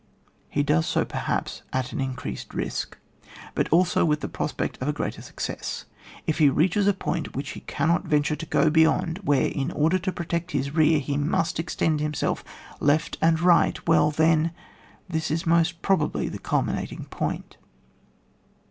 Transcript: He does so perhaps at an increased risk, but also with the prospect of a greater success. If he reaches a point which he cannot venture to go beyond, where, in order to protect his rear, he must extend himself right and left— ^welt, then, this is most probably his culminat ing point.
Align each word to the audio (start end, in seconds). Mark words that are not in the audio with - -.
He 0.49 0.63
does 0.63 0.87
so 0.87 1.05
perhaps 1.05 1.61
at 1.71 1.93
an 1.93 2.01
increased 2.01 2.55
risk, 2.55 2.97
but 3.53 3.69
also 3.69 4.03
with 4.03 4.21
the 4.21 4.27
prospect 4.27 4.81
of 4.81 4.87
a 4.87 4.93
greater 4.93 5.21
success. 5.21 5.85
If 6.25 6.39
he 6.39 6.49
reaches 6.49 6.87
a 6.87 6.93
point 6.95 7.35
which 7.35 7.51
he 7.51 7.59
cannot 7.59 8.05
venture 8.07 8.35
to 8.35 8.45
go 8.47 8.71
beyond, 8.71 9.19
where, 9.19 9.45
in 9.45 9.69
order 9.69 9.99
to 9.99 10.11
protect 10.11 10.53
his 10.53 10.73
rear, 10.73 10.97
he 10.97 11.17
must 11.17 11.59
extend 11.59 11.99
himself 11.99 12.43
right 12.79 13.15
and 13.21 13.39
left— 13.39 13.85
^welt, 13.85 14.15
then, 14.15 14.53
this 15.07 15.29
is 15.29 15.45
most 15.45 15.83
probably 15.83 16.27
his 16.29 16.39
culminat 16.39 16.91
ing 16.91 17.05
point. 17.11 17.57